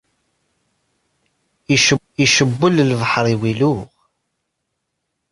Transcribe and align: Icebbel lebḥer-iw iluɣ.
Icebbel 2.23 2.75
lebḥer-iw 2.89 3.41
iluɣ. 3.51 3.79